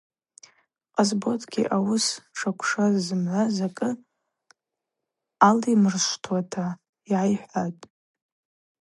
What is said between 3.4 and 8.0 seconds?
закӏы алйымрышвтуата йгӏайхӏвахтӏ.